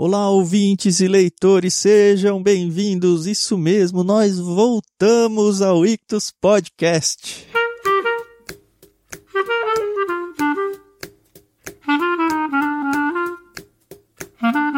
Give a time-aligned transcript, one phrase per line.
[0.00, 3.26] Olá, ouvintes e leitores, sejam bem-vindos.
[3.26, 7.48] Isso mesmo, nós voltamos ao Ictus Podcast.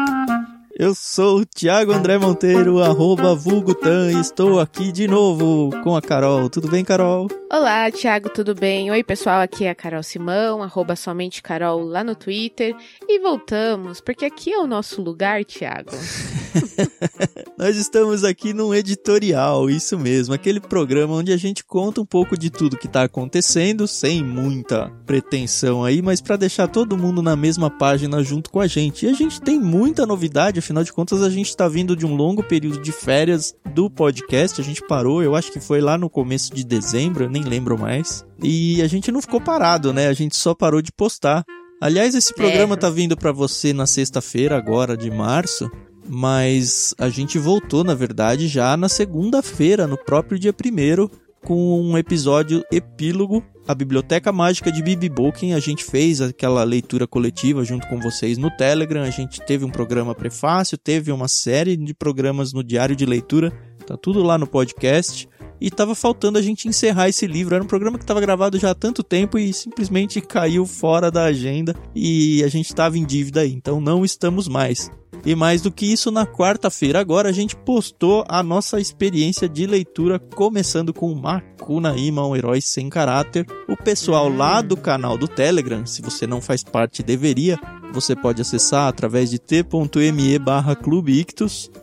[0.75, 6.01] Eu sou o Thiago André Monteiro, arroba Vulgutan, e estou aqui de novo com a
[6.01, 6.49] Carol.
[6.49, 7.27] Tudo bem, Carol?
[7.51, 8.89] Olá, Thiago, tudo bem?
[8.89, 12.75] Oi, pessoal, aqui é a Carol Simão, arroba somente Carol lá no Twitter.
[13.07, 15.91] E voltamos, porque aqui é o nosso lugar, Thiago.
[17.57, 22.37] Nós estamos aqui num editorial, isso mesmo, aquele programa onde a gente conta um pouco
[22.37, 27.35] de tudo que está acontecendo, sem muita pretensão aí, mas para deixar todo mundo na
[27.35, 29.05] mesma página junto com a gente.
[29.05, 32.15] E a gente tem muita novidade, afinal de contas a gente está vindo de um
[32.15, 36.09] longo período de férias do podcast, a gente parou, eu acho que foi lá no
[36.09, 38.25] começo de dezembro, eu nem lembro mais.
[38.43, 40.07] E a gente não ficou parado, né?
[40.07, 41.45] A gente só parou de postar.
[41.79, 42.77] Aliás, esse programa é.
[42.77, 45.69] tá vindo para você na sexta-feira agora de março
[46.13, 51.09] mas a gente voltou, na verdade, já na segunda-feira, no próprio dia primeiro,
[51.41, 55.53] com um episódio epílogo, a Biblioteca Mágica de Bibi Bolkin.
[55.53, 59.03] A gente fez aquela leitura coletiva junto com vocês no Telegram.
[59.03, 63.49] A gente teve um programa prefácio, teve uma série de programas no Diário de Leitura.
[63.87, 65.29] Tá tudo lá no podcast.
[65.61, 67.55] E tava faltando a gente encerrar esse livro.
[67.55, 71.23] Era um programa que estava gravado já há tanto tempo e simplesmente caiu fora da
[71.23, 73.53] agenda e a gente estava em dívida aí.
[73.53, 74.91] Então não estamos mais.
[75.25, 79.67] E mais do que isso, na quarta-feira agora a gente postou a nossa experiência de
[79.67, 83.45] leitura, começando com Makuna Ima, um herói sem caráter.
[83.67, 87.59] O pessoal lá do canal do Telegram, se você não faz parte, deveria.
[87.93, 90.77] Você pode acessar através de t.me barra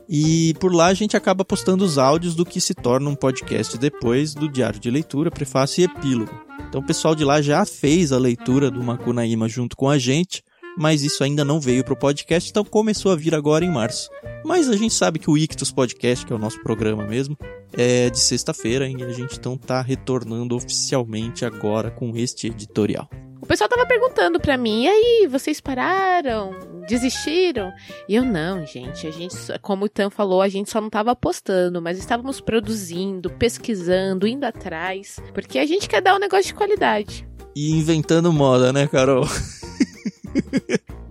[0.09, 3.77] e por lá a gente acaba postando os áudios do que se torna um podcast
[3.77, 6.33] depois do diário de leitura, prefácio e epílogo.
[6.67, 10.43] Então o pessoal de lá já fez a leitura do Makunaíma junto com a gente
[10.79, 14.09] mas isso ainda não veio para o podcast, então começou a vir agora em março.
[14.45, 17.37] Mas a gente sabe que o Ictus Podcast, que é o nosso programa mesmo,
[17.77, 23.11] é de sexta-feira e a gente então tá retornando oficialmente agora com este editorial.
[23.41, 26.55] O pessoal tava perguntando para mim, e aí, vocês pararam?
[26.87, 27.73] Desistiram?
[28.09, 31.15] E eu não, gente, a gente, como o Tan falou, a gente só não tava
[31.17, 36.55] postando, mas estávamos produzindo, pesquisando, indo atrás, porque a gente quer dar um negócio de
[36.55, 37.29] qualidade.
[37.57, 39.27] E inventando moda, né, Carol?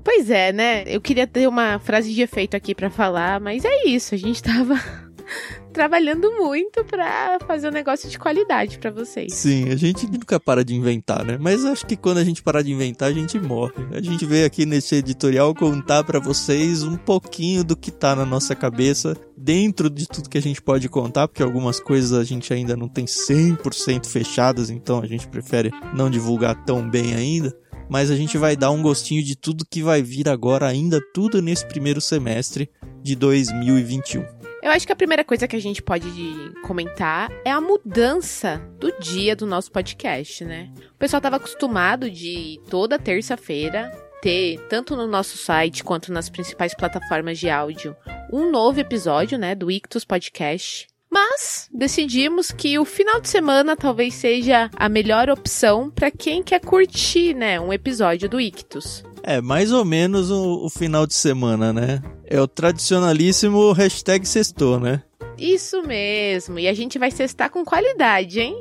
[0.04, 0.84] Pois é, né?
[0.88, 4.16] Eu queria ter uma frase de efeito aqui para falar, mas é isso.
[4.16, 4.76] A gente tava
[5.74, 9.34] trabalhando muito para fazer um negócio de qualidade para vocês.
[9.34, 11.38] Sim, a gente nunca para de inventar, né?
[11.38, 13.74] Mas acho que quando a gente parar de inventar, a gente morre.
[13.92, 18.26] A gente veio aqui nesse editorial contar para vocês um pouquinho do que tá na
[18.26, 22.54] nossa cabeça, dentro de tudo que a gente pode contar, porque algumas coisas a gente
[22.54, 27.54] ainda não tem 100% fechadas, então a gente prefere não divulgar tão bem ainda
[27.90, 31.42] mas a gente vai dar um gostinho de tudo que vai vir agora, ainda tudo
[31.42, 32.70] nesse primeiro semestre
[33.02, 34.26] de 2021.
[34.62, 36.08] Eu acho que a primeira coisa que a gente pode
[36.64, 40.70] comentar é a mudança do dia do nosso podcast, né?
[40.94, 46.74] O pessoal estava acostumado de toda terça-feira ter, tanto no nosso site quanto nas principais
[46.74, 47.96] plataformas de áudio,
[48.34, 50.88] um novo episódio, né, do Ictus Podcast.
[51.10, 56.60] Mas decidimos que o final de semana talvez seja a melhor opção para quem quer
[56.60, 59.04] curtir, né, um episódio do Ictus.
[59.28, 62.02] É, mais ou menos o, o final de semana, né?
[62.24, 65.04] É o tradicionalíssimo hashtag sextou, né?
[65.38, 66.58] Isso mesmo.
[66.58, 68.56] E a gente vai cestar com qualidade, hein?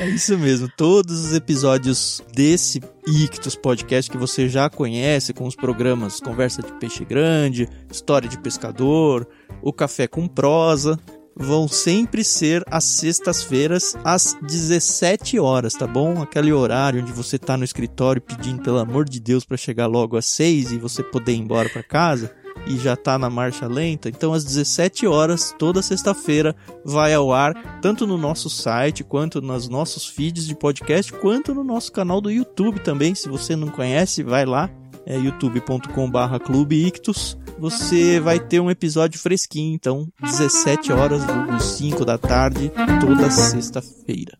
[0.00, 0.66] é isso mesmo.
[0.78, 6.72] Todos os episódios desse Ictus Podcast que você já conhece, com os programas Conversa de
[6.78, 9.28] Peixe Grande, História de Pescador,
[9.60, 10.98] O Café com Prosa,
[11.36, 16.22] vão sempre ser às sextas-feiras, às 17 horas, tá bom?
[16.22, 20.16] Aquele horário onde você tá no escritório pedindo, pelo amor de Deus, para chegar logo
[20.16, 22.32] às 6 e você poder ir embora para casa
[22.66, 24.08] e já tá na marcha lenta.
[24.08, 26.54] Então, às 17 horas, toda sexta-feira,
[26.84, 31.64] vai ao ar, tanto no nosso site, quanto nos nossos feeds de podcast, quanto no
[31.64, 33.14] nosso canal do YouTube também.
[33.14, 34.70] Se você não conhece, vai lá,
[35.06, 37.36] é youtube.com/barra Clube Ictus.
[37.58, 41.22] Você vai ter um episódio fresquinho, então, 17 horas,
[41.60, 44.36] 5 da tarde, toda sexta-feira.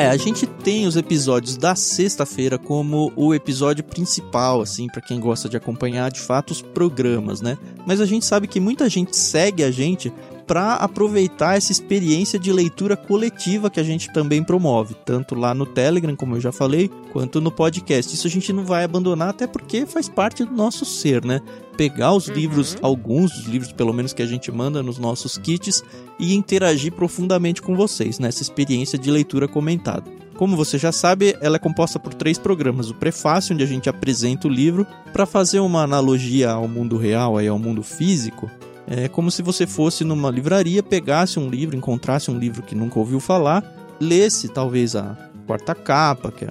[0.00, 5.20] É, a gente tem os episódios da sexta-feira como o episódio principal, assim, para quem
[5.20, 7.58] gosta de acompanhar de fato os programas, né?
[7.86, 10.10] Mas a gente sabe que muita gente segue a gente
[10.50, 15.64] para aproveitar essa experiência de leitura coletiva que a gente também promove, tanto lá no
[15.64, 18.12] Telegram, como eu já falei, quanto no podcast.
[18.12, 21.40] Isso a gente não vai abandonar, até porque faz parte do nosso ser, né?
[21.76, 22.34] Pegar os uhum.
[22.34, 25.84] livros, alguns dos livros, pelo menos que a gente manda nos nossos kits,
[26.18, 30.10] e interagir profundamente com vocês nessa experiência de leitura comentada.
[30.36, 33.88] Como você já sabe, ela é composta por três programas: o prefácio, onde a gente
[33.88, 38.50] apresenta o livro, para fazer uma analogia ao mundo real, aí, ao mundo físico.
[38.90, 42.98] É como se você fosse numa livraria, pegasse um livro, encontrasse um livro que nunca
[42.98, 43.62] ouviu falar,
[44.00, 45.16] lesse talvez a
[45.46, 46.48] quarta capa, que é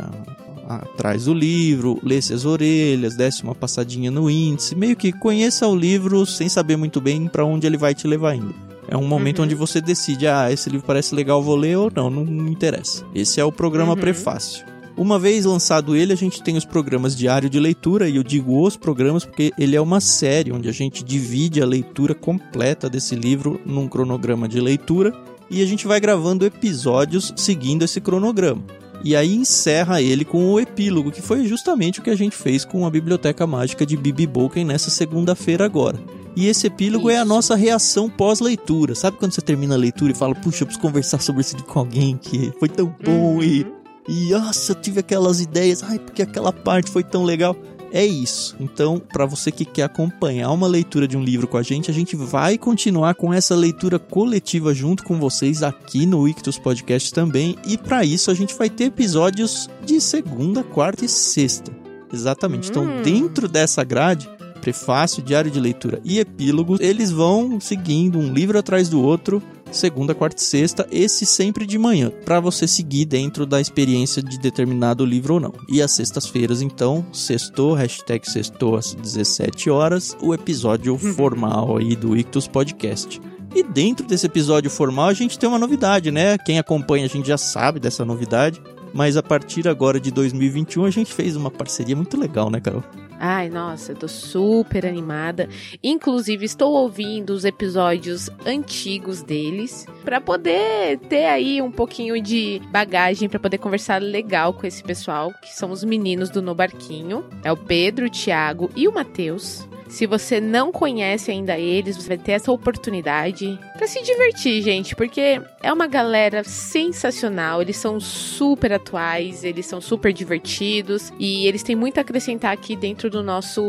[0.65, 5.67] a, atrás do livro, lesse as orelhas, desse uma passadinha no índice, meio que conheça
[5.67, 8.53] o livro sem saber muito bem para onde ele vai te levar ainda.
[8.87, 9.45] É um momento uhum.
[9.45, 13.05] onde você decide, ah, esse livro parece legal, vou ler ou não, não me interessa.
[13.13, 13.99] Esse é o programa uhum.
[13.99, 14.65] prefácio.
[14.99, 18.61] Uma vez lançado ele, a gente tem os programas diário de leitura, e eu digo
[18.61, 23.15] os programas porque ele é uma série onde a gente divide a leitura completa desse
[23.15, 25.13] livro num cronograma de leitura
[25.49, 28.61] e a gente vai gravando episódios seguindo esse cronograma.
[29.01, 32.65] E aí encerra ele com o epílogo, que foi justamente o que a gente fez
[32.65, 35.97] com a Biblioteca Mágica de Bibi Bolken nessa segunda-feira agora.
[36.35, 37.17] E esse epílogo Isso.
[37.17, 38.93] é a nossa reação pós-leitura.
[38.95, 41.79] Sabe quando você termina a leitura e fala, puxa, eu preciso conversar sobre isso com
[41.79, 43.43] alguém que foi tão bom uhum.
[43.43, 43.78] e.
[44.09, 47.55] E nossa, eu tive aquelas ideias, ai, porque aquela parte foi tão legal.
[47.91, 48.55] É isso.
[48.59, 51.93] Então, para você que quer acompanhar uma leitura de um livro com a gente, a
[51.93, 57.55] gente vai continuar com essa leitura coletiva junto com vocês aqui no Ictus Podcast também.
[57.67, 61.71] E para isso a gente vai ter episódios de segunda, quarta e sexta.
[62.11, 62.69] Exatamente.
[62.69, 63.01] Então, hum.
[63.03, 64.27] dentro dessa grade,
[64.59, 70.15] prefácio, diário de leitura e epílogos, eles vão seguindo um livro atrás do outro, segunda,
[70.15, 75.05] quarta e sexta, esse sempre de manhã, para você seguir dentro da experiência de determinado
[75.05, 75.53] livro ou não.
[75.67, 81.13] E às sextas-feiras, então, sextou, hashtag sextou às 17 horas, o episódio uhum.
[81.13, 83.21] formal aí do Ictus Podcast.
[83.55, 86.37] E dentro desse episódio formal a gente tem uma novidade, né?
[86.37, 88.61] Quem acompanha a gente já sabe dessa novidade,
[88.93, 92.83] mas a partir agora de 2021 a gente fez uma parceria muito legal, né, Carol?
[93.21, 95.49] Ai, nossa, eu tô super animada.
[95.83, 103.27] Inclusive, estou ouvindo os episódios antigos deles para poder ter aí um pouquinho de bagagem
[103.27, 107.25] para poder conversar legal com esse pessoal, que são os meninos do No Barquinho.
[107.43, 109.67] É o Pedro, o Thiago e o Matheus.
[109.89, 114.95] Se você não conhece ainda eles, você vai ter essa oportunidade para se divertir, gente,
[114.95, 117.61] porque é uma galera sensacional.
[117.61, 122.75] Eles são super atuais, eles são super divertidos e eles têm muito a acrescentar aqui
[122.75, 123.61] dentro do nosso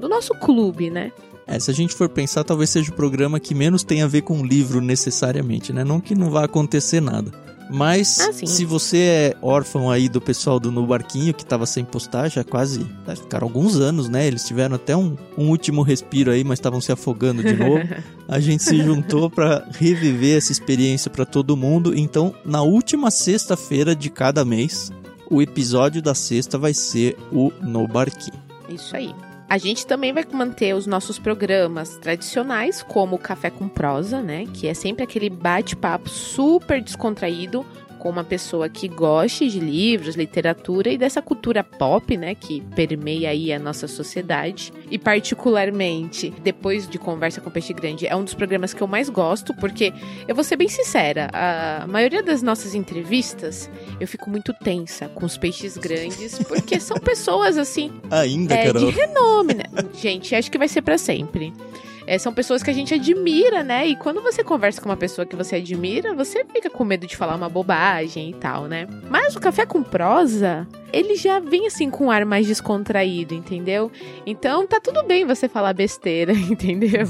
[0.00, 1.12] do nosso clube, né?
[1.46, 4.22] É, se a gente for pensar, talvez seja o programa que menos tem a ver
[4.22, 5.84] com o livro necessariamente, né?
[5.84, 7.30] Não que não vá acontecer nada.
[7.70, 11.84] Mas ah, se você é órfão aí do pessoal do No Barquinho, que tava sem
[11.84, 12.86] postar já quase,
[13.16, 14.26] ficaram alguns anos, né?
[14.26, 17.82] Eles tiveram até um, um último respiro aí, mas estavam se afogando de novo.
[18.28, 21.96] a gente se juntou para reviver essa experiência para todo mundo.
[21.96, 24.92] Então, na última sexta-feira de cada mês,
[25.30, 28.42] o episódio da sexta vai ser o No Barquinho.
[28.68, 29.12] Isso aí.
[29.48, 34.44] A gente também vai manter os nossos programas tradicionais, como o Café com Prosa, né?
[34.52, 37.64] Que é sempre aquele bate-papo super descontraído
[37.96, 43.30] com uma pessoa que goste de livros, literatura e dessa cultura pop, né, que permeia
[43.30, 44.72] aí a nossa sociedade.
[44.90, 49.08] E particularmente, depois de Conversa com Peixe Grande, é um dos programas que eu mais
[49.08, 49.92] gosto, porque
[50.28, 53.70] eu vou ser bem sincera, a maioria das nossas entrevistas
[54.00, 58.90] eu fico muito tensa com os peixes grandes, porque são pessoas assim, ainda, é, de
[58.90, 59.64] renome, né?
[59.94, 61.52] Gente, acho que vai ser para sempre
[62.06, 63.86] é, são pessoas que a gente admira, né?
[63.86, 67.16] E quando você conversa com uma pessoa que você admira, você fica com medo de
[67.16, 68.86] falar uma bobagem e tal, né?
[69.10, 73.90] Mas o café com prosa, ele já vem assim com um ar mais descontraído, entendeu?
[74.24, 77.06] Então tá tudo bem você falar besteira, entendeu?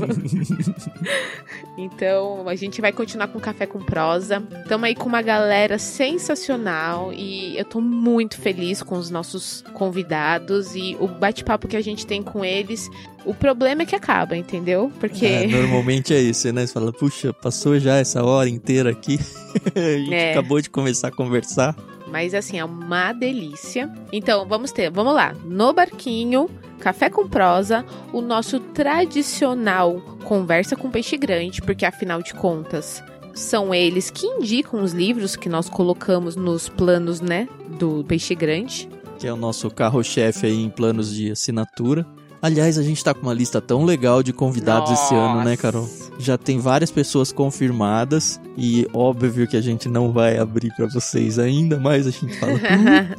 [1.76, 4.42] então a gente vai continuar com café com prosa.
[4.62, 10.75] Estamos aí com uma galera sensacional e eu tô muito feliz com os nossos convidados
[10.75, 12.88] e o bate-papo que a gente tem com eles.
[13.26, 14.90] O problema é que acaba, entendeu?
[15.00, 15.26] Porque.
[15.26, 16.64] É, normalmente é isso, né?
[16.64, 19.18] Você fala, puxa, passou já essa hora inteira aqui.
[19.75, 20.30] a gente é.
[20.30, 21.76] acabou de começar a conversar.
[22.09, 23.92] Mas assim, é uma delícia.
[24.12, 25.35] Então, vamos ter, vamos lá.
[25.45, 32.33] No barquinho, café com prosa, o nosso tradicional conversa com peixe grande, porque afinal de
[32.33, 33.02] contas,
[33.35, 38.88] são eles que indicam os livros que nós colocamos nos planos, né, do peixe grande.
[39.18, 42.06] Que é o nosso carro-chefe aí em planos de assinatura.
[42.40, 45.05] Aliás, a gente tá com uma lista tão legal de convidados Nossa.
[45.05, 45.88] esse ano, né, Carol?
[46.19, 51.38] Já tem várias pessoas confirmadas e óbvio que a gente não vai abrir para vocês
[51.38, 52.52] ainda, mas a gente fala,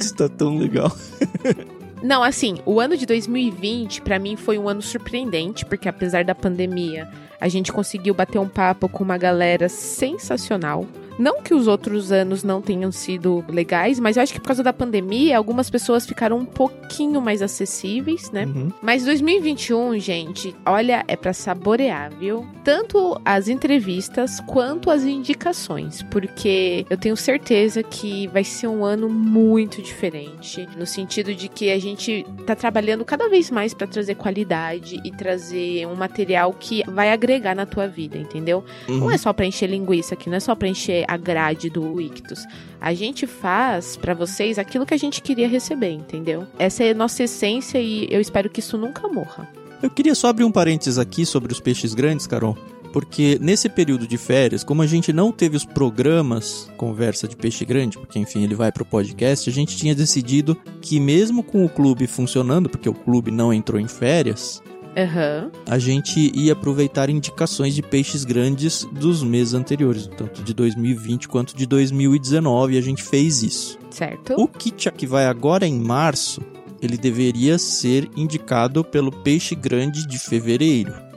[0.00, 0.90] está tão legal.
[2.00, 6.32] Não, assim, o ano de 2020 para mim foi um ano surpreendente, porque apesar da
[6.32, 7.08] pandemia,
[7.40, 10.84] A gente conseguiu bater um papo com uma galera sensacional.
[11.18, 14.62] Não que os outros anos não tenham sido legais, mas eu acho que por causa
[14.62, 18.44] da pandemia, algumas pessoas ficaram um pouquinho mais acessíveis, né?
[18.46, 18.70] Uhum.
[18.80, 22.46] Mas 2021, gente, olha, é pra saborear, viu?
[22.64, 29.08] Tanto as entrevistas quanto as indicações, porque eu tenho certeza que vai ser um ano
[29.08, 34.14] muito diferente, no sentido de que a gente tá trabalhando cada vez mais pra trazer
[34.14, 38.64] qualidade e trazer um material que vai agregar na tua vida, entendeu?
[38.88, 39.10] Não Uhum.
[39.10, 42.44] é só pra encher linguiça aqui, não é só pra encher a grade do Ictus.
[42.80, 46.46] A gente faz pra vocês aquilo que a gente queria receber, entendeu?
[46.58, 49.48] Essa é a nossa essência e eu espero que isso nunca morra.
[49.82, 52.56] Eu queria só abrir um parênteses aqui sobre os peixes grandes, Carol.
[52.92, 57.64] Porque nesse período de férias, como a gente não teve os programas Conversa de Peixe
[57.64, 61.68] Grande, porque enfim ele vai pro podcast, a gente tinha decidido que mesmo com o
[61.68, 64.62] clube funcionando, porque o clube não entrou em férias,
[64.98, 65.50] Aham.
[65.66, 71.56] a gente ia aproveitar indicações de peixes grandes dos meses anteriores, tanto de 2020 quanto
[71.56, 73.78] de 2019, e a gente fez isso.
[73.90, 74.34] Certo?
[74.36, 76.40] O kit que vai agora em março,
[76.82, 81.07] ele deveria ser indicado pelo peixe grande de fevereiro.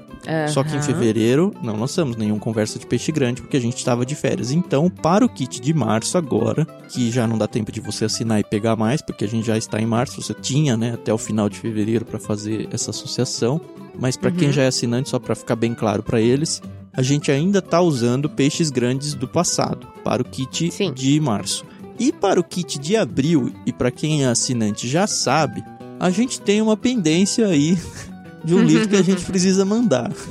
[0.50, 4.06] Só que em fevereiro não lançamos nenhum conversa de peixe grande porque a gente estava
[4.06, 4.52] de férias.
[4.52, 8.40] Então, para o kit de março agora, que já não dá tempo de você assinar
[8.40, 11.18] e pegar mais, porque a gente já está em março, você tinha, né, até o
[11.18, 13.60] final de fevereiro para fazer essa associação.
[14.00, 14.54] Mas para quem Uhum.
[14.54, 16.62] já é assinante, só para ficar bem claro para eles,
[16.94, 20.94] a gente ainda está usando peixes grandes do passado para o kit Sim.
[20.94, 21.66] de março.
[22.00, 25.64] E para o kit de abril, e para quem é assinante já sabe,
[26.00, 27.78] a gente tem uma pendência aí
[28.44, 30.12] de um livro que a gente precisa mandar.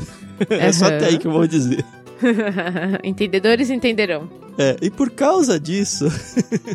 [0.49, 1.85] É só até aí que eu vou dizer.
[3.05, 4.27] Entendedores entenderão.
[4.57, 6.07] É, e por causa disso,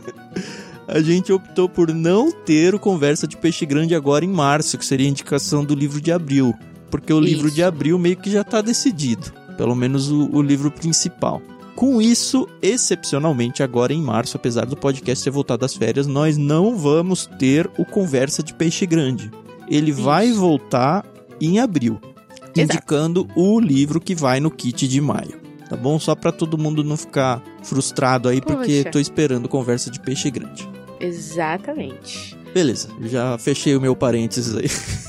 [0.88, 4.86] a gente optou por não ter o Conversa de Peixe Grande agora em março, que
[4.86, 6.54] seria a indicação do livro de abril.
[6.92, 7.56] Porque o livro Isso.
[7.56, 9.34] de abril meio que já está decidido.
[9.58, 11.42] Pelo menos o, o livro principal.
[11.76, 16.78] Com isso, excepcionalmente, agora em março, apesar do podcast ter voltado às férias, nós não
[16.78, 19.30] vamos ter o Conversa de Peixe Grande.
[19.68, 20.40] Ele vai Isso.
[20.40, 21.06] voltar
[21.42, 22.00] em abril,
[22.32, 22.60] Exato.
[22.60, 25.40] indicando o livro que vai no kit de maio.
[25.70, 25.98] Tá bom?
[26.00, 28.92] Só pra todo mundo não ficar frustrado aí, porque Poxa.
[28.92, 30.68] tô esperando conversa de peixe grande.
[31.00, 32.38] Exatamente.
[32.54, 34.70] Beleza, já fechei o meu parênteses aí.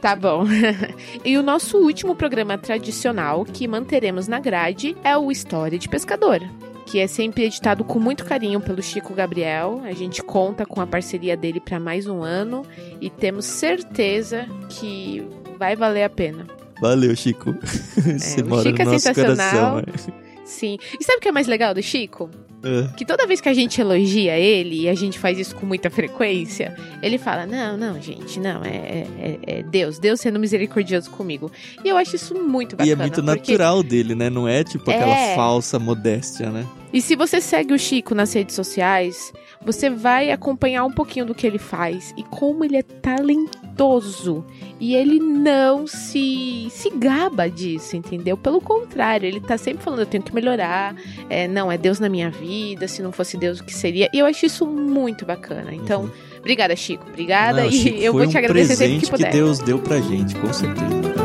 [0.00, 0.44] Tá bom.
[1.24, 6.40] e o nosso último programa tradicional que manteremos na grade é o História de Pescador.
[6.86, 9.80] Que é sempre editado com muito carinho pelo Chico Gabriel.
[9.84, 12.64] A gente conta com a parceria dele para mais um ano
[13.00, 15.26] e temos certeza que
[15.60, 16.46] vai valer a pena.
[16.80, 17.54] Valeu, Chico.
[17.62, 19.82] Você o mora Chico é no nosso sensacional.
[19.84, 20.14] coração.
[20.46, 20.78] Sim.
[20.98, 22.30] E sabe o que é mais legal do Chico?
[22.62, 22.94] É.
[22.96, 25.88] Que toda vez que a gente elogia ele, e a gente faz isso com muita
[25.90, 31.50] frequência, ele fala: Não, não, gente, não, é, é- é Deus, Deus sendo misericordioso comigo.
[31.84, 32.92] E eu acho isso muito E bacana.
[32.92, 34.28] é muito porque- natural dele, né?
[34.30, 35.34] Não é tipo aquela É.
[35.34, 36.66] falsa modéstia, né?
[36.92, 39.32] E se você segue o Chico nas redes sociais,
[39.64, 44.44] você vai acompanhar um pouquinho do que ele faz e como ele é talentoso.
[44.78, 48.36] E ele não se, se gaba disso, entendeu?
[48.36, 50.94] Pelo contrário, ele tá sempre falando: eu tenho que melhorar,
[51.28, 54.08] é, não, é Deus na minha vida, se não fosse Deus, o que seria?
[54.12, 55.74] E eu acho isso muito bacana.
[55.74, 56.10] Então, Uhum.
[56.38, 57.60] obrigada, Chico, obrigada.
[57.62, 59.32] Não, e Chico, eu foi vou te um agradecer sempre que puder.
[59.32, 61.19] Deus deu pra gente, com certeza.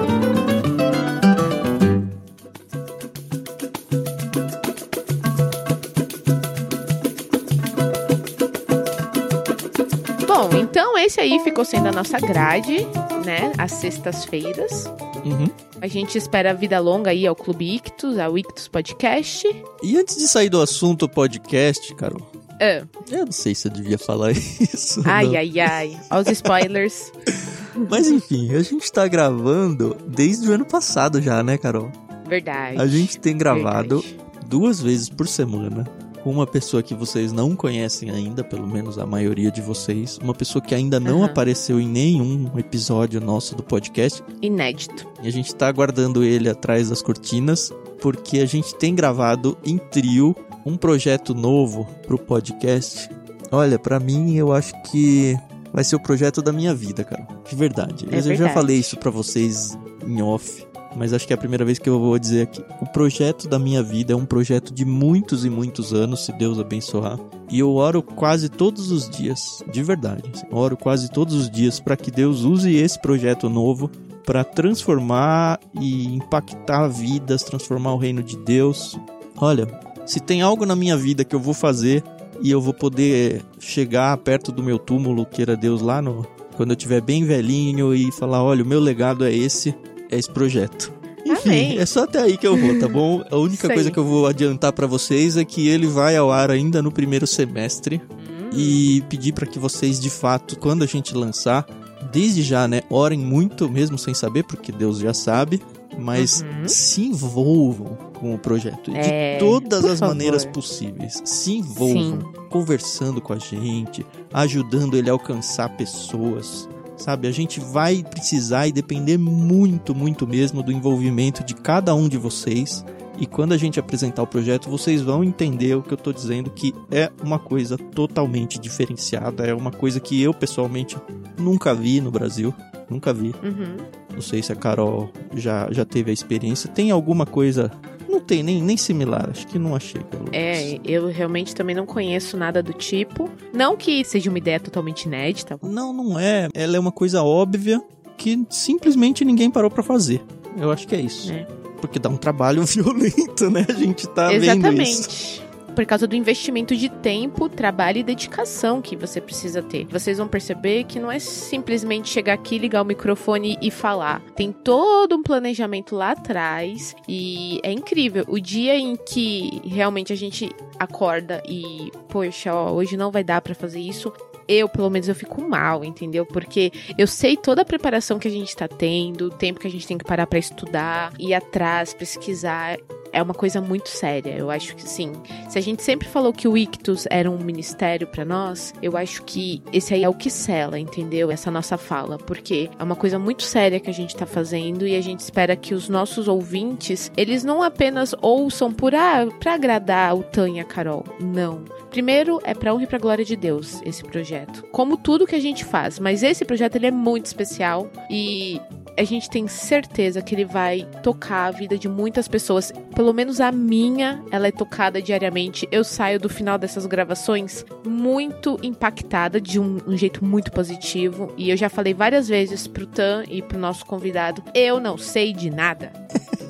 [11.06, 12.86] Esse aí ficou sendo a nossa grade,
[13.26, 13.52] né?
[13.58, 14.86] Às sextas-feiras.
[15.24, 15.48] Uhum.
[15.82, 19.48] A gente espera vida longa aí ao Clube Ictus, ao Ictus Podcast.
[19.84, 22.22] E antes de sair do assunto podcast, Carol,
[22.60, 25.02] Ah, eu não sei se eu devia falar isso.
[25.06, 25.36] ai, não.
[25.36, 25.98] ai, ai.
[26.10, 27.12] Aos spoilers.
[27.90, 31.92] Mas enfim, a gente tá gravando desde o ano passado já, né, Carol?
[32.28, 32.82] Verdade.
[32.82, 34.26] A gente tem gravado verdade.
[34.48, 35.84] duas vezes por semana
[36.26, 40.34] com uma pessoa que vocês não conhecem ainda, pelo menos a maioria de vocês, uma
[40.34, 41.26] pessoa que ainda não Aham.
[41.28, 45.06] apareceu em nenhum episódio nosso do podcast, Inédito.
[45.22, 49.78] e a gente tá aguardando ele atrás das cortinas, porque a gente tem gravado em
[49.78, 53.08] trio um projeto novo pro podcast.
[53.52, 55.38] Olha, pra mim eu acho que
[55.72, 57.28] vai ser o projeto da minha vida, cara.
[57.48, 58.08] De verdade.
[58.10, 59.78] É eu já falei isso pra vocês
[60.08, 62.64] em off, mas acho que é a primeira vez que eu vou dizer aqui.
[62.82, 66.60] O projeto da minha vida é um projeto de muitos e muitos anos, se Deus
[66.60, 67.20] abençoar.
[67.50, 70.24] E eu oro quase todos os dias, de verdade.
[70.34, 73.90] assim, oro quase todos os dias para que Deus use esse projeto novo
[74.26, 78.98] para transformar e impactar vidas, transformar o reino de Deus.
[79.38, 79.68] Olha,
[80.06, 82.04] se tem algo na minha vida que eu vou fazer
[82.42, 86.26] e eu vou poder chegar perto do meu túmulo, queira Deus lá no
[86.56, 89.76] quando eu tiver bem velhinho e falar, olha, o meu legado é esse,
[90.16, 90.92] é esse projeto.
[91.26, 91.80] Enfim, também.
[91.80, 93.24] é só até aí que eu vou, tá bom?
[93.32, 96.52] A única coisa que eu vou adiantar pra vocês é que ele vai ao ar
[96.52, 98.50] ainda no primeiro semestre Hum.
[98.54, 101.66] e pedir pra que vocês, de fato, quando a gente lançar,
[102.12, 105.60] desde já, né, orem muito, mesmo sem saber, porque Deus já sabe,
[105.98, 106.68] mas Uhum.
[106.68, 110.54] se envolvam com o projeto É, de todas as maneiras favor.
[110.62, 111.22] possíveis.
[111.26, 112.20] Se envolvam,
[112.52, 116.70] conversando com a gente, ajudando ele a alcançar pessoas.
[116.98, 122.08] Sabe, a gente vai precisar e depender muito, muito mesmo do envolvimento de cada um
[122.08, 122.86] de vocês.
[123.18, 126.50] E quando a gente apresentar o projeto, vocês vão entender o que eu tô dizendo,
[126.50, 130.98] que é uma coisa totalmente diferenciada, é uma coisa que eu pessoalmente
[131.38, 132.54] nunca vi no Brasil,
[132.90, 133.34] nunca vi.
[133.44, 133.78] Uhum.
[134.14, 136.70] Não sei se a Carol já, já teve a experiência.
[136.70, 137.72] Tem alguma coisa.
[138.16, 140.38] Não tem nem, nem similar, acho que não achei, pelo menos.
[140.38, 143.30] É, eu realmente também não conheço nada do tipo.
[143.54, 145.60] Não que seja uma ideia totalmente inédita.
[145.62, 146.48] Não, não é.
[146.54, 147.84] Ela é uma coisa óbvia
[148.18, 150.24] que simplesmente ninguém parou pra fazer.
[150.58, 151.30] Eu acho que é isso.
[151.30, 151.46] É.
[151.82, 153.66] Porque dá um trabalho violento, né?
[153.68, 155.44] A gente tá vendo isso.
[155.76, 159.86] Por causa do investimento de tempo, trabalho e dedicação que você precisa ter.
[159.88, 164.22] Vocês vão perceber que não é simplesmente chegar aqui, ligar o microfone e falar.
[164.36, 168.24] Tem todo um planejamento lá atrás e é incrível.
[168.28, 173.42] O dia em que realmente a gente acorda e, poxa, ó, hoje não vai dar
[173.42, 174.14] pra fazer isso,
[174.48, 176.26] eu, pelo menos, eu fico mal, entendeu?
[176.26, 179.72] Porque eu sei toda a preparação que a gente tá tendo, o tempo que a
[179.72, 182.78] gente tem que parar pra estudar, ir atrás, pesquisar.
[183.16, 184.36] É uma coisa muito séria.
[184.36, 185.14] Eu acho que sim.
[185.48, 189.24] Se a gente sempre falou que o Ictus era um ministério pra nós, eu acho
[189.24, 191.32] que esse aí é o que sela, entendeu?
[191.32, 194.98] Essa nossa fala, porque é uma coisa muito séria que a gente tá fazendo e
[194.98, 200.14] a gente espera que os nossos ouvintes, eles não apenas ouçam por ah, para agradar
[200.14, 201.06] o Tan e a Carol.
[201.18, 201.64] Não.
[201.90, 204.62] Primeiro, é pra honra e pra glória de Deus esse projeto.
[204.74, 208.60] Como tudo que a gente faz, mas esse projeto ele é muito especial e
[208.98, 212.72] a gente tem certeza que ele vai tocar a vida de muitas pessoas.
[212.96, 215.68] Pelo menos a minha, ela é tocada diariamente.
[215.72, 221.34] Eu saio do final dessas gravações muito impactada de um, um jeito muito positivo.
[221.38, 225.34] E eu já falei várias vezes pro Tan e pro nosso convidado: eu não sei
[225.34, 225.92] de nada.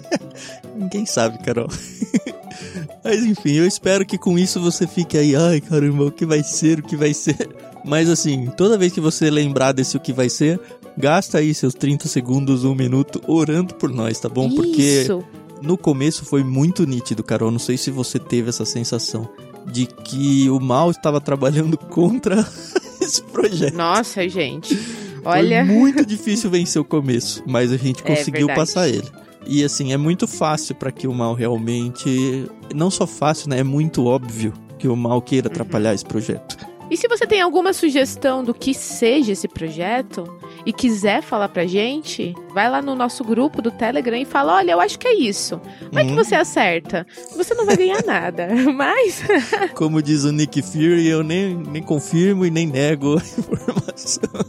[0.76, 1.68] Ninguém sabe, Carol.
[3.04, 6.44] Mas enfim, eu espero que com isso você fique aí, ai caramba, o que vai
[6.44, 7.50] ser, o que vai ser.
[7.84, 10.60] Mas assim, toda vez que você lembrar desse o que vai ser,
[10.98, 14.50] gasta aí seus 30 segundos, um minuto orando por nós, tá bom?
[14.50, 15.24] Porque Isso.
[15.62, 17.52] no começo foi muito nítido, Carol.
[17.52, 19.30] Não sei se você teve essa sensação
[19.72, 22.48] de que o mal estava trabalhando contra
[23.02, 23.76] esse projeto.
[23.76, 24.78] Nossa, gente.
[25.24, 25.66] Olha.
[25.66, 28.60] Foi muito difícil vencer o começo, mas a gente É conseguiu verdade.
[28.60, 29.10] passar ele.
[29.48, 32.46] E assim, é muito fácil para que o mal realmente.
[32.74, 33.60] Não só fácil, né?
[33.60, 36.58] É muito óbvio que o mal queira atrapalhar esse projeto.
[36.90, 40.24] E se você tem alguma sugestão do que seja esse projeto
[40.66, 44.72] e quiser falar pra gente, vai lá no nosso grupo do Telegram e fala: olha,
[44.72, 45.62] eu acho que é isso.
[45.92, 46.16] Vai que Hum.
[46.16, 47.06] você acerta.
[47.36, 48.48] Você não vai ganhar nada.
[48.74, 49.24] Mas
[49.76, 54.46] Como diz o Nick Fury, eu nem, nem confirmo e nem nego a informação.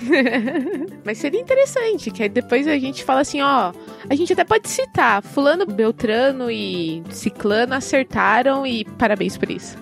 [1.04, 3.72] Mas seria interessante, que aí depois a gente fala assim, ó,
[4.08, 9.76] a gente até pode citar, fulano, beltrano e ciclano acertaram e parabéns por isso.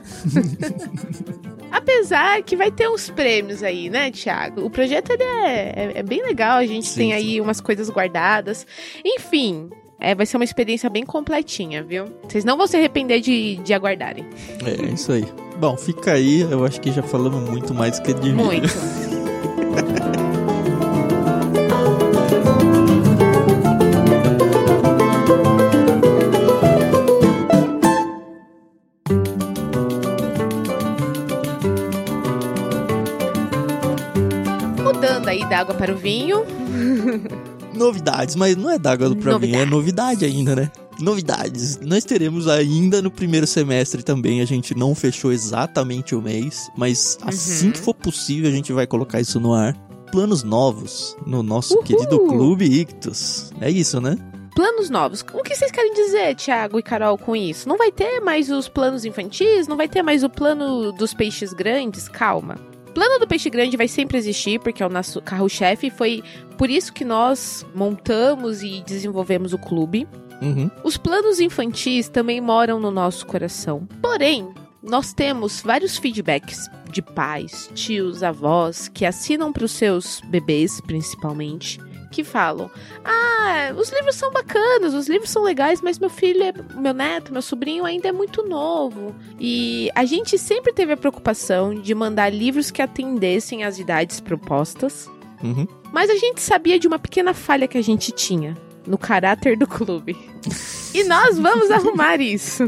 [1.70, 4.64] Apesar que vai ter uns prêmios aí, né, Thiago?
[4.64, 7.12] O projeto ele é, é, é bem legal, a gente Sim, tem sim.
[7.14, 8.66] aí umas coisas guardadas.
[9.04, 12.06] Enfim, é, vai ser uma experiência bem completinha, viu?
[12.28, 14.24] Vocês não vão se arrepender de, de aguardarem.
[14.64, 15.24] É, isso aí.
[15.58, 16.42] Bom, fica aí.
[16.42, 18.32] Eu acho que já falamos muito mais que devia.
[18.34, 18.68] Muito.
[35.98, 36.44] vinho.
[37.74, 40.70] Novidades, mas não é d'água pra mim, é novidade ainda, né?
[41.00, 41.78] Novidades.
[41.80, 44.40] Nós teremos ainda no primeiro semestre também.
[44.40, 47.72] A gente não fechou exatamente o mês, mas assim Uhum.
[47.72, 49.74] que for possível a gente vai colocar isso no ar.
[50.10, 51.84] Planos novos no nosso Uhul!
[51.84, 53.52] querido Clube Ictus.
[53.60, 54.16] É isso, né?
[54.56, 55.20] Planos novos.
[55.34, 57.68] O que vocês querem dizer, Thiago e Carol, com isso?
[57.68, 59.68] Não vai ter mais os planos infantis?
[59.68, 62.08] Não vai ter mais o plano dos peixes grandes?
[62.08, 62.56] Calma.
[62.98, 65.86] O plano do peixe grande vai sempre existir, porque é o nosso carro-chefe.
[65.86, 66.20] e Foi
[66.56, 70.04] por isso que nós montamos e desenvolvemos o clube.
[70.42, 70.68] Uhum.
[70.82, 73.86] Os planos infantis também moram no nosso coração.
[74.02, 80.80] Porém, nós temos vários feedbacks de pais, tios, avós que assinam para os seus bebês,
[80.80, 81.78] principalmente,
[82.10, 82.70] que falam:
[83.04, 87.32] "Ah, os livros são bacanas, os livros são legais, mas meu filho, é, meu neto,
[87.32, 89.14] meu sobrinho ainda é muito novo".
[89.38, 95.08] E a gente sempre teve a preocupação de mandar livros que atendessem às idades propostas.
[95.42, 95.66] Uhum.
[95.92, 98.56] Mas a gente sabia de uma pequena falha que a gente tinha.
[98.88, 100.16] No caráter do clube.
[100.94, 102.64] E nós vamos arrumar isso.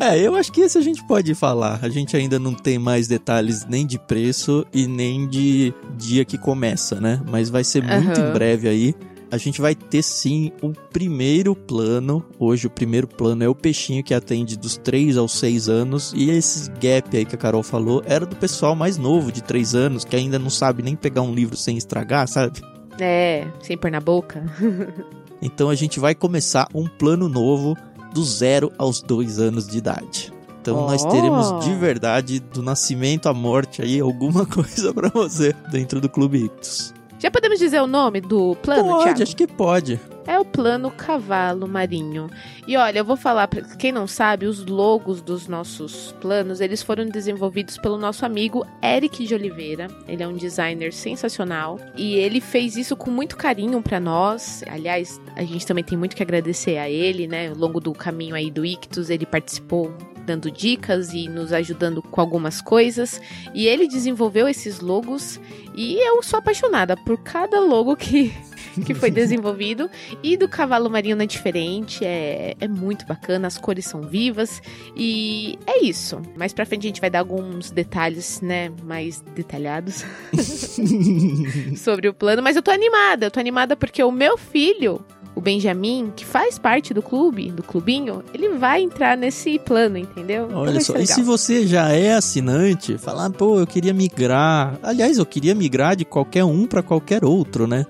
[0.00, 1.78] É, eu acho que esse a gente pode falar.
[1.82, 6.38] A gente ainda não tem mais detalhes nem de preço e nem de dia que
[6.38, 7.20] começa, né?
[7.30, 8.30] Mas vai ser muito Aham.
[8.30, 8.94] em breve aí.
[9.30, 12.24] A gente vai ter sim o primeiro plano.
[12.38, 16.12] Hoje o primeiro plano é o peixinho que atende dos 3 aos 6 anos.
[16.16, 19.74] E esse gap aí que a Carol falou era do pessoal mais novo, de 3
[19.74, 22.60] anos, que ainda não sabe nem pegar um livro sem estragar, sabe?
[23.00, 24.44] É, sem pôr na boca.
[25.44, 27.76] Então a gente vai começar um plano novo
[28.14, 30.32] do zero aos dois anos de idade.
[30.60, 31.08] Então nós Oh!
[31.08, 36.46] teremos de verdade, do nascimento à morte aí, alguma coisa pra você dentro do Clube
[36.46, 36.94] Ictus.
[37.18, 39.22] Já podemos dizer o nome do plano, pode, Thiago?
[39.22, 40.00] acho que pode.
[40.26, 42.30] É o plano cavalo marinho.
[42.66, 46.82] E olha, eu vou falar pra quem não sabe, os logos dos nossos planos, eles
[46.82, 49.88] foram desenvolvidos pelo nosso amigo Eric de Oliveira.
[50.08, 54.64] Ele é um designer sensacional e ele fez isso com muito carinho pra nós.
[54.66, 57.48] Aliás, a gente também tem muito que agradecer a ele, né?
[57.48, 62.20] Ao longo do caminho aí do Ictus, ele participou dando dicas e nos ajudando com
[62.20, 63.20] algumas coisas.
[63.52, 65.38] E ele desenvolveu esses logos
[65.74, 68.32] e eu sou apaixonada por cada logo que
[68.84, 69.90] que foi desenvolvido.
[70.22, 74.62] E do cavalo marinho não é diferente, é, é muito bacana, as cores são vivas.
[74.96, 76.20] E é isso.
[76.36, 80.04] Mais pra frente a gente vai dar alguns detalhes, né, mais detalhados
[81.76, 82.42] sobre o plano.
[82.42, 86.58] Mas eu tô animada, eu tô animada porque o meu filho, o Benjamin, que faz
[86.58, 90.46] parte do clube, do clubinho, ele vai entrar nesse plano, entendeu?
[90.46, 94.78] Então Olha só, e se você já é assinante, falar, pô, eu queria migrar.
[94.82, 97.84] Aliás, eu queria migrar de qualquer um pra qualquer outro, né?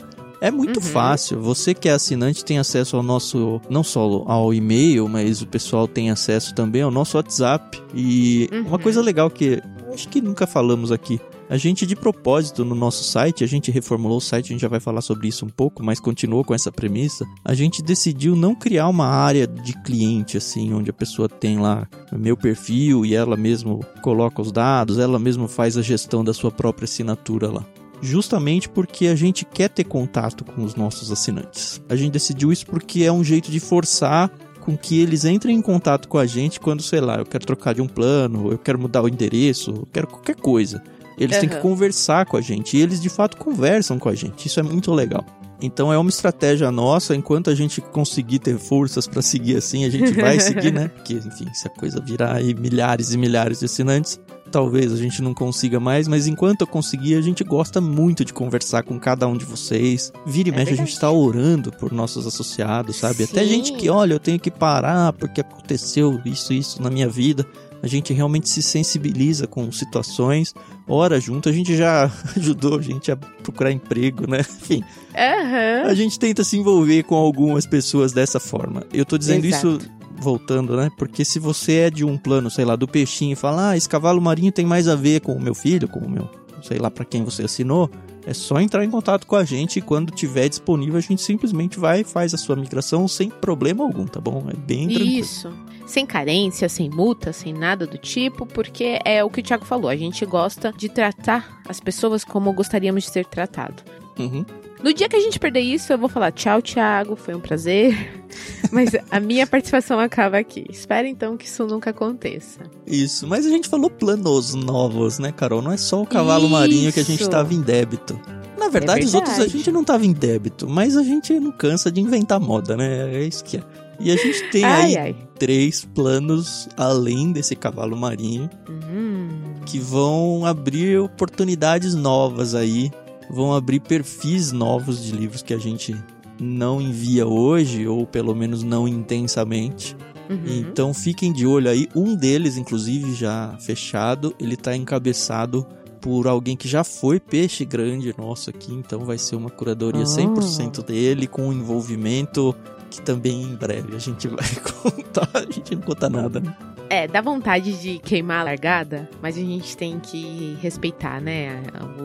[0.45, 0.83] É muito Uhum.
[0.83, 1.41] fácil.
[1.41, 5.89] Você que é assinante tem acesso ao nosso, não só ao e-mail, mas o pessoal
[5.89, 7.83] tem acesso também ao nosso WhatsApp.
[7.95, 8.61] E Uhum.
[8.69, 11.19] uma coisa legal que acho que nunca falamos aqui.
[11.49, 14.69] A gente, de propósito, no nosso site, a gente reformulou o site, a gente já
[14.69, 17.25] vai falar sobre isso um pouco, mas continuou com essa premissa.
[17.45, 21.87] A gente decidiu não criar uma área de cliente, assim, onde a pessoa tem lá
[22.13, 26.51] meu perfil e ela mesmo coloca os dados, ela mesmo faz a gestão da sua
[26.51, 27.65] própria assinatura lá.
[28.01, 31.81] Justamente porque a gente quer ter contato com os nossos assinantes.
[31.89, 34.31] A gente decidiu isso porque é um jeito de forçar
[34.61, 37.75] com que eles entrem em contato com a gente quando, sei lá, eu quero trocar
[37.75, 40.83] de um plano, eu quero mudar o endereço, eu quero qualquer coisa.
[41.19, 44.47] Eles têm que conversar com a gente e eles de fato conversam com a gente.
[44.47, 45.25] Isso é muito legal.
[45.65, 49.91] Então é uma estratégia nossa, enquanto a gente conseguir ter forças pra seguir assim, a
[49.91, 50.89] gente vai seguir, né?
[50.89, 55.21] Porque, enfim, se a coisa virar aí milhares e milhares de assinantes, talvez a gente
[55.21, 59.27] não consiga mais, mas enquanto eu conseguir, a gente gosta muito de conversar com cada
[59.27, 60.13] um de vocês.
[60.27, 60.91] Vira e É mexe, a verdade.
[60.91, 63.25] gente tá orando por nossos associados, sabe?
[63.25, 63.49] Até Sim.
[63.49, 67.45] gente que, olha, eu tenho que parar porque aconteceu isso e isso na minha vida.
[67.85, 70.55] A gente realmente se sensibiliza com situações,
[70.89, 74.41] ora junto, a gente já ajudou a gente a procurar emprego, né?
[74.41, 74.83] Enfim,
[75.15, 75.91] Aham.
[75.91, 78.85] a gente tenta se envolver com algumas pessoas dessa forma.
[78.91, 79.77] Eu tô dizendo Exato.
[79.77, 80.91] isso voltando, né?
[80.97, 83.87] Porque se você é de um plano, sei lá, do peixinho e fala, ah, esse
[83.87, 86.27] cavalo marinho tem mais a ver com o meu filho, com o meu,
[86.63, 87.91] sei lá, pra quem você assinou,
[88.27, 91.79] é só entrar em contato com a gente e quando tiver disponível a gente simplesmente
[91.79, 94.47] vai e faz a sua migração sem problema algum, tá bom?
[94.49, 95.21] É bem tranquilo.
[95.21, 95.53] Isso.
[95.87, 99.91] Sem carência, sem multa, sem nada do tipo, porque é o que o Thiago falou.
[99.91, 103.83] A gente gosta de tratar as pessoas como gostaríamos de ser tratado.
[104.19, 104.45] Uhum.
[104.85, 108.23] No dia que a gente perder isso, eu vou falar tchau, Thiago, foi um prazer.
[108.71, 110.67] Mas a minha participação acaba aqui.
[110.69, 112.61] Espero então que isso nunca aconteça.
[112.87, 115.63] Isso, mas a gente falou planos novos, né, Carol?
[115.63, 117.31] Não é só o cavalo marinho que a gente Isso.
[117.31, 118.21] tava em débito.
[118.59, 119.59] Na verdade, os outros a verdade.
[119.59, 123.15] gente não tava em débito, mas a gente não cansa de inventar moda, né?
[123.15, 123.63] É isso que é.
[124.01, 125.17] E a gente tem aí Ai, ai.
[125.39, 129.29] três planos além desse cavalo marinho Hum,
[129.67, 132.91] que vão abrir oportunidades novas aí,
[133.31, 135.97] vão abrir perfis novos de livros que a gente
[136.41, 139.97] não envia hoje, ou pelo menos não intensamente.
[140.29, 140.39] uhum.
[140.47, 141.89] Então fiquem de olho aí.
[141.95, 145.65] Um deles, inclusive, já fechado, ele tá encabeçado
[146.01, 150.07] por alguém que já foi peixe grande nosso aqui, então vai ser uma curadoria Ah.
[150.07, 152.55] 100% dele, com um envolvimento
[152.95, 154.45] que também em breve a gente vai
[154.83, 155.29] contar.
[155.35, 156.55] A gente não conta nada, né?
[156.91, 161.63] É, dá vontade de queimar a largada, mas a gente tem que respeitar, né,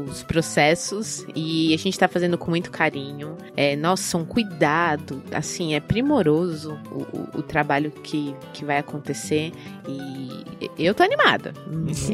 [0.10, 3.36] os processos e a gente tá fazendo com muito carinho.
[3.58, 9.52] É, nossa, um cuidado, assim, é primoroso o, o- o trabalho que, que vai acontecer
[9.88, 10.48] e
[10.86, 11.54] eu tô animada.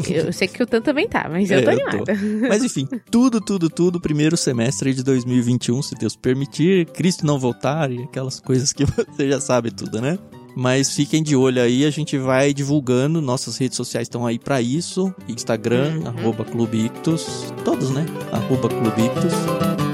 [0.10, 1.84] Eu sei que o Tan também tá, mas eu É, tô eu tô.
[1.90, 2.14] animada.
[2.50, 7.92] Mas enfim, tudo, tudo, tudo, primeiro semestre de 2021, se Deus permitir, Cristo não voltar
[7.92, 10.18] e aquelas coisas que você já sabe tudo, né?
[10.58, 14.62] Mas fiquem de olho aí, a gente vai divulgando, nossas redes sociais estão aí pra
[14.62, 16.08] isso, Instagram, Uhum.
[16.08, 18.06] arroba Clube Ictus, todos, né?
[18.32, 19.85] Arroba Clube Ictus.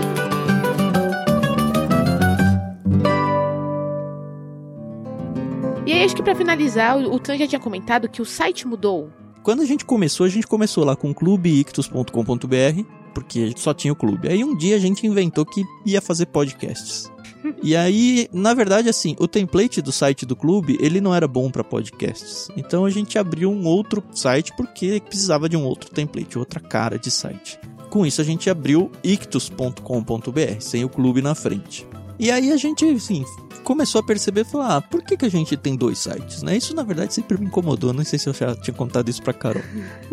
[5.85, 9.09] E aí, acho que para finalizar, o Tan já tinha comentado que o site mudou.
[9.41, 12.83] Quando a gente começou, a gente começou lá com clubeictus.com.br,
[13.15, 14.29] porque só tinha o clube.
[14.29, 17.11] Aí um dia a gente inventou que ia fazer podcasts.
[17.63, 21.49] E aí, na verdade, assim, o template do site do clube, ele não era bom
[21.49, 22.47] para podcasts.
[22.55, 26.99] Então a gente abriu um outro site porque precisava de um outro template, outra cara
[26.99, 27.59] de site.
[27.89, 31.87] Com isso a gente abriu ictus.com.br, sem o clube na frente.
[32.19, 33.25] E aí a gente, assim,
[33.71, 36.57] começou a perceber, falar, ah, por que, que a gente tem dois sites, né?
[36.57, 39.31] Isso, na verdade, sempre me incomodou, não sei se eu já tinha contado isso pra
[39.31, 39.63] Carol.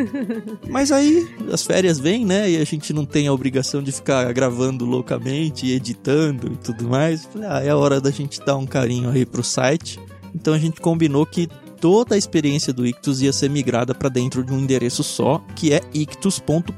[0.70, 2.48] Mas aí, as férias vêm, né?
[2.48, 6.86] E a gente não tem a obrigação de ficar gravando loucamente, e editando e tudo
[6.86, 7.24] mais.
[7.24, 9.98] Falei, ah, é a hora da gente dar um carinho aí pro site.
[10.32, 11.48] Então a gente combinou que
[11.80, 15.72] toda a experiência do Ictus ia ser migrada para dentro de um endereço só, que
[15.72, 16.70] é ictus.com.br.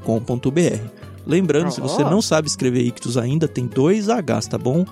[1.27, 1.71] Lembrando, oh.
[1.71, 4.83] se você não sabe escrever Ictus ainda, tem dois Hs, tá bom?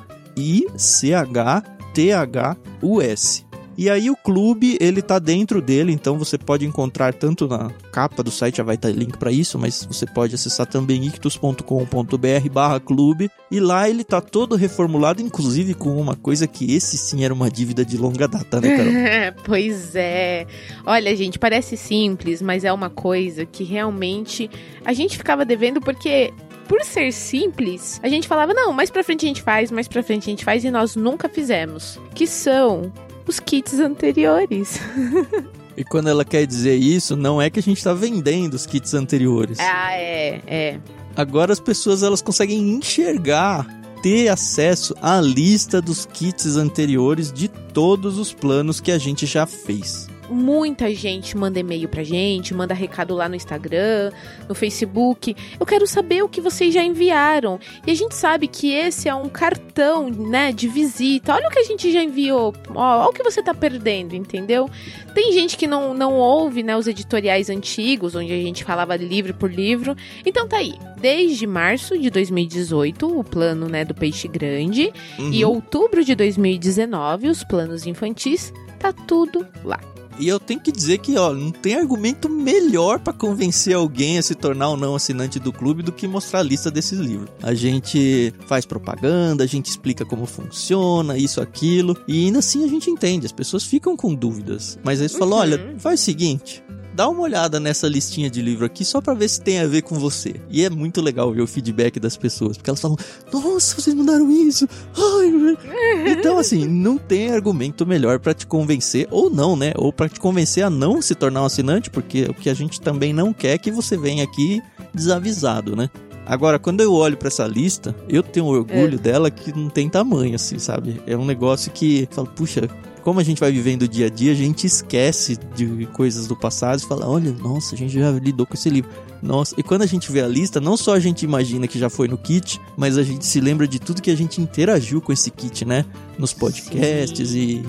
[1.89, 3.49] I-C-H-T-H-U-S.
[3.77, 8.21] E aí o clube, ele tá dentro dele, então você pode encontrar tanto na capa
[8.21, 12.77] do site, já vai estar link para isso, mas você pode acessar também ictus.com.br barra
[12.81, 17.33] clube, e lá ele tá todo reformulado, inclusive com uma coisa que esse sim era
[17.33, 18.91] uma dívida de longa data, né, Carol?
[19.47, 20.45] pois é.
[20.85, 24.51] Olha, gente, parece simples, mas é uma coisa que realmente
[24.83, 26.33] a gente ficava devendo porque
[26.69, 30.03] por ser simples, a gente falava, não, mais pra frente a gente faz, mais pra
[30.03, 31.99] frente a gente faz, e nós nunca fizemos.
[32.13, 32.93] Que são
[33.27, 34.79] os kits anteriores.
[35.77, 38.93] E quando ela quer dizer isso, não é que a gente está vendendo os kits
[38.93, 39.57] anteriores.
[39.61, 40.79] Ah, é, é.
[41.15, 43.65] Agora as pessoas elas conseguem enxergar,
[44.03, 49.45] ter acesso à lista dos kits anteriores de todos os planos que a gente já
[49.45, 54.11] fez muita gente manda e-mail pra gente, manda recado lá no Instagram,
[54.47, 55.35] no Facebook.
[55.59, 57.59] Eu quero saber o que vocês já enviaram.
[57.85, 61.33] E a gente sabe que esse é um cartão, né, de visita.
[61.33, 62.53] Olha o que a gente já enviou.
[62.73, 64.69] Ó, olha o que você tá perdendo, entendeu?
[65.13, 69.33] Tem gente que não, não ouve, né, os editoriais antigos, onde a gente falava livro
[69.33, 69.95] por livro.
[70.25, 70.73] Então tá aí.
[70.99, 75.31] Desde março de 2018, o plano, né, do peixe grande, uhum.
[75.31, 79.79] e outubro de 2019, os planos infantis, tá tudo lá.
[80.19, 84.21] E eu tenho que dizer que, ó, não tem argumento melhor para convencer alguém a
[84.21, 87.29] se tornar ou não assinante do clube do que mostrar a lista desses livros.
[87.41, 92.67] A gente faz propaganda, a gente explica como funciona, isso, aquilo, e ainda assim a
[92.67, 94.77] gente entende, as pessoas ficam com dúvidas.
[94.83, 95.41] Mas eles falam: uhum.
[95.41, 96.61] olha, faz o seguinte,
[96.93, 99.81] dá uma olhada nessa listinha de livro aqui só para ver se tem a ver
[99.81, 100.35] com você.
[100.49, 102.97] E é muito legal ver o feedback das pessoas, porque elas falam:
[103.31, 104.67] "Nossa, vocês mandaram isso".
[104.95, 109.71] Ai, então assim, não tem argumento melhor para te convencer ou não, né?
[109.75, 112.81] Ou para te convencer a não se tornar um assinante, porque o que a gente
[112.81, 114.61] também não quer é que você venha aqui
[114.93, 115.89] desavisado, né?
[116.29, 119.01] Agora, quando eu olho para essa lista, eu tenho orgulho é.
[119.01, 121.01] dela que não tem tamanho, assim, sabe?
[121.07, 122.69] É um negócio que falo, puxa,
[123.09, 126.35] como a gente vai vivendo o dia a dia, a gente esquece de coisas do
[126.35, 128.91] passado e fala: olha, nossa, a gente já lidou com esse livro.
[129.19, 131.89] Nossa, e quando a gente vê a lista, não só a gente imagina que já
[131.89, 135.11] foi no kit, mas a gente se lembra de tudo que a gente interagiu com
[135.11, 135.85] esse kit, né?
[136.19, 137.63] Nos podcasts e, e,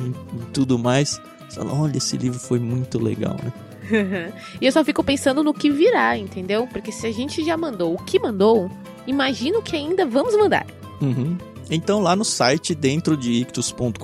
[0.52, 1.18] tudo mais.
[1.48, 4.30] Você fala, olha, esse livro foi muito legal, né?
[4.60, 6.68] e eu só fico pensando no que virá, entendeu?
[6.70, 8.70] Porque se a gente já mandou o que mandou,
[9.06, 10.66] imagino que ainda vamos mandar.
[11.00, 11.38] Uhum.
[11.70, 13.96] Então lá no site dentro de ictus.com.br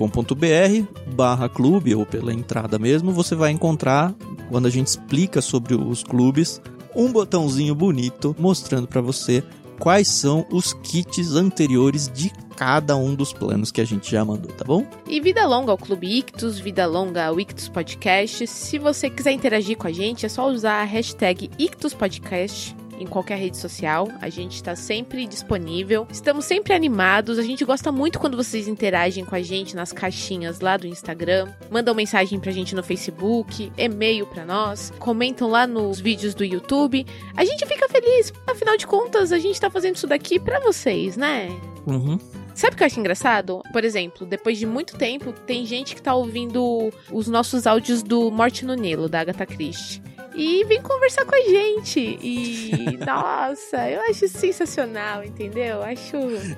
[1.13, 4.15] barra clube ou pela entrada mesmo, você vai encontrar
[4.49, 6.61] quando a gente explica sobre os clubes
[6.95, 9.43] um botãozinho bonito mostrando para você
[9.79, 14.51] quais são os kits anteriores de cada um dos planos que a gente já mandou,
[14.51, 14.83] tá bom?
[15.07, 18.47] E vida longa ao Clube Ictus, vida longa ao Ictus Podcast.
[18.47, 23.05] Se você quiser interagir com a gente, é só usar a hashtag Ictus Podcast em
[23.05, 24.07] qualquer rede social.
[24.21, 26.07] A gente está sempre disponível.
[26.11, 27.39] Estamos sempre animados.
[27.39, 31.47] A gente gosta muito quando vocês interagem com a gente nas caixinhas lá do Instagram.
[31.69, 37.05] Mandam mensagem pra gente no Facebook, e-mail pra nós, comentam lá nos vídeos do YouTube.
[37.35, 38.33] A gente fica feliz.
[38.45, 41.49] Afinal de contas, a gente tá fazendo isso daqui pra vocês, né?
[41.85, 42.19] Uhum.
[42.53, 43.61] Sabe o que eu acho engraçado?
[43.71, 48.31] Por exemplo, depois de muito tempo, tem gente que tá ouvindo os nossos áudios do
[48.31, 50.01] Morte no Nilo, da Agatha Christie
[50.37, 51.99] e vem conversar com a gente.
[51.99, 55.81] E, nossa, eu acho sensacional, entendeu?
[55.81, 56.15] Acho.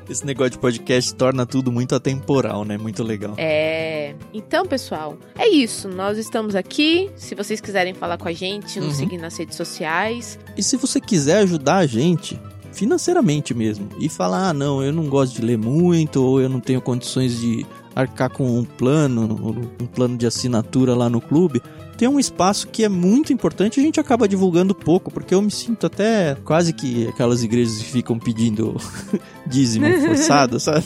[0.10, 2.78] Esse negócio de podcast torna tudo muito atemporal, né?
[2.78, 3.36] Muito legal.
[3.38, 4.14] É.
[4.34, 5.88] Então, pessoal, é isso.
[5.88, 7.10] Nós estamos aqui.
[7.16, 8.96] Se vocês quiserem falar com a gente, nos uhum.
[8.96, 10.38] seguir nas redes sociais.
[10.58, 12.38] E se você quiser ajudar a gente,
[12.74, 16.60] financeiramente mesmo, e falar, ah, não, eu não gosto de ler muito, ou eu não
[16.60, 17.66] tenho condições de
[17.96, 19.24] arcar com um plano,
[19.82, 21.62] um plano de assinatura lá no clube,
[22.00, 25.52] tem um espaço que é muito importante a gente acaba divulgando pouco, porque eu me
[25.52, 28.78] sinto até quase que aquelas igrejas que ficam pedindo
[29.46, 30.86] dízimo forçado, sabe?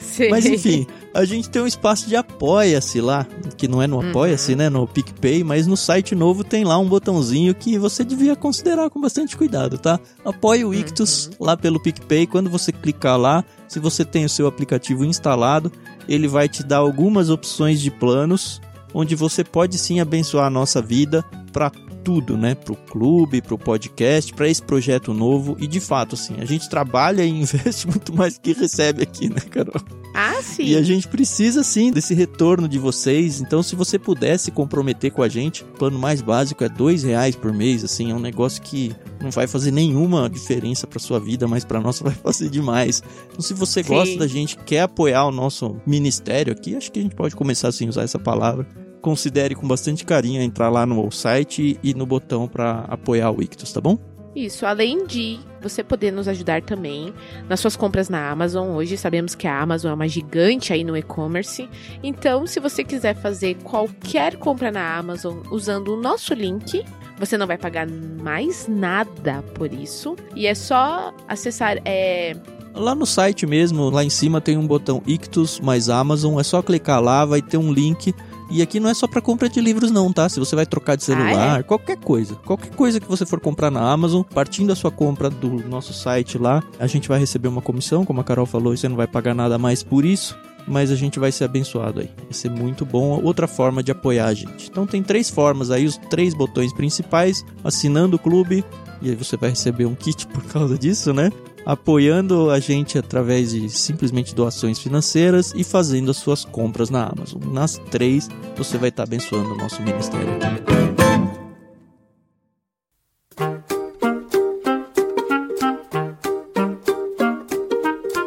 [0.00, 0.30] Sim.
[0.30, 4.10] Mas enfim, A gente tem um espaço de apoia-se lá, que não é no Uhum.
[4.10, 8.36] apoia-se, né, no PicPay, mas no site novo tem lá um botãozinho que você devia
[8.36, 9.98] considerar com bastante cuidado, tá?
[10.24, 12.28] Apoie o Ictus lá pelo PicPay.
[12.28, 15.72] Quando você clicar lá, se você tem o seu aplicativo instalado,
[16.08, 18.60] ele vai te dar algumas opções de planos
[18.94, 21.70] onde você pode sim abençoar a nossa vida para
[22.04, 22.54] tudo, né?
[22.54, 25.56] Pro clube, pro podcast, para esse projeto novo.
[25.60, 29.40] E de fato, assim, a gente trabalha e investe muito mais que recebe aqui, né,
[29.50, 29.82] Carol?
[30.20, 30.64] Ah, sim.
[30.64, 33.40] E a gente precisa sim desse retorno de vocês.
[33.40, 37.36] Então, se você pudesse comprometer com a gente, o plano mais básico é dois reais
[37.36, 37.84] por mês.
[37.84, 41.80] Assim, é um negócio que não vai fazer nenhuma diferença para sua vida, mas para
[41.80, 43.00] nossa vai fazer demais.
[43.30, 43.90] Então, se você Sim.
[43.90, 47.68] gosta da gente, quer apoiar o nosso ministério aqui, acho que a gente pode começar
[47.68, 48.66] assim usar essa palavra.
[49.00, 53.72] Considere com bastante carinho entrar lá no site e no botão para apoiar o Ictus,
[53.72, 53.96] tá bom?
[54.38, 57.12] Isso, além de você poder nos ajudar também
[57.48, 58.68] nas suas compras na Amazon.
[58.76, 61.68] Hoje sabemos que a Amazon é uma gigante aí no e-commerce.
[62.04, 66.84] Então, se você quiser fazer qualquer compra na Amazon usando o nosso link,
[67.18, 70.14] você não vai pagar mais nada por isso.
[70.36, 72.36] E é só acessar é,
[72.78, 76.62] Lá no site mesmo, lá em cima tem um botão Ictus mais Amazon, é só
[76.62, 78.14] clicar lá, vai ter um link.
[78.50, 80.28] E aqui não é só para compra de livros não, tá?
[80.28, 83.80] Se você vai trocar de celular, qualquer coisa, qualquer coisa que você for comprar na
[83.80, 88.04] Amazon, partindo da sua compra do nosso site lá, a gente vai receber uma comissão,
[88.06, 90.38] como a Carol falou, e você não vai pagar nada mais por isso.
[90.66, 92.10] Mas a gente vai ser abençoado aí.
[92.24, 93.18] Vai ser muito bom.
[93.22, 94.68] Outra forma de apoiar a gente.
[94.70, 97.42] Então tem três formas aí, os três botões principais.
[97.64, 98.62] Assinando o clube,
[99.00, 101.32] e aí você vai receber um kit por causa disso, né?
[101.68, 107.42] Apoiando a gente através de simplesmente doações financeiras e fazendo as suas compras na Amazon.
[107.52, 108.26] Nas três,
[108.56, 110.28] você vai estar abençoando o nosso ministério.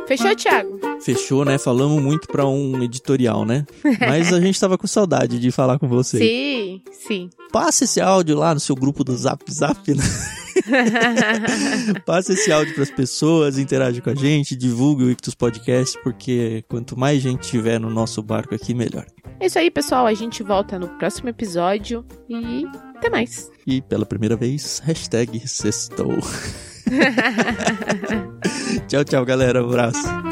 [0.07, 0.79] Fechou, Thiago?
[1.01, 1.57] Fechou, né?
[1.57, 3.65] Falamos muito para um editorial, né?
[4.01, 6.19] Mas a gente tava com saudade de falar com você.
[6.21, 7.29] Sim, sim.
[7.51, 10.03] Passa esse áudio lá no seu grupo do Zap Zap, né?
[12.05, 16.63] Passa esse áudio para as pessoas, interage com a gente, divulgue o Ictus Podcast, porque
[16.67, 19.05] quanto mais gente tiver no nosso barco aqui, melhor.
[19.39, 20.05] É isso aí, pessoal.
[20.05, 23.49] A gente volta no próximo episódio e até mais.
[23.65, 26.19] E pela primeira vez, hashtag sextou.
[28.87, 29.63] tchau, tchau, galera.
[29.63, 30.30] Um abraço.